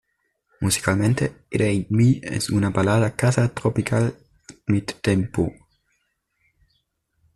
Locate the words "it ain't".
1.51-1.89